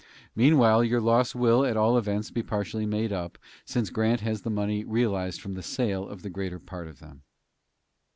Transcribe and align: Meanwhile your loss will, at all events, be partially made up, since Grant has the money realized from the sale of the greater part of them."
Meanwhile 0.35 0.85
your 0.85 0.99
loss 0.99 1.35
will, 1.35 1.63
at 1.63 1.77
all 1.77 1.95
events, 1.95 2.31
be 2.31 2.41
partially 2.41 2.87
made 2.87 3.13
up, 3.13 3.37
since 3.65 3.91
Grant 3.91 4.21
has 4.21 4.41
the 4.41 4.49
money 4.49 4.83
realized 4.83 5.39
from 5.39 5.53
the 5.53 5.61
sale 5.61 6.09
of 6.09 6.23
the 6.23 6.29
greater 6.31 6.57
part 6.57 6.87
of 6.87 6.97
them." 6.97 7.21